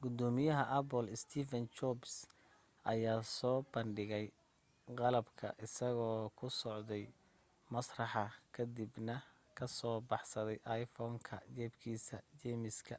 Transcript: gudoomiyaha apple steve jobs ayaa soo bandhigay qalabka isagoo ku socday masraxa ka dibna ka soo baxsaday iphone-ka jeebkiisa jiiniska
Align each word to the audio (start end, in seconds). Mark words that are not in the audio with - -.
gudoomiyaha 0.00 0.64
apple 0.78 1.08
steve 1.22 1.58
jobs 1.76 2.12
ayaa 2.92 3.20
soo 3.36 3.58
bandhigay 3.72 4.26
qalabka 4.98 5.46
isagoo 5.66 6.20
ku 6.38 6.46
socday 6.60 7.04
masraxa 7.72 8.24
ka 8.54 8.62
dibna 8.76 9.16
ka 9.56 9.64
soo 9.78 9.96
baxsaday 10.10 10.58
iphone-ka 10.82 11.34
jeebkiisa 11.54 12.16
jiiniska 12.40 12.94